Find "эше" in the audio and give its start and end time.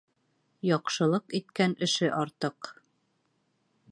1.87-2.11